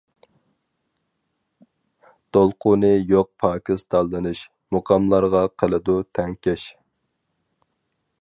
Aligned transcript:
دولقۇنى 2.37 2.89
يوق 3.11 3.29
پاكىز 3.43 3.83
تاللىنىش، 3.95 4.41
مۇقاملارغا 4.77 5.43
قىلىدۇ 5.63 5.99
تەڭكەش. 6.19 6.65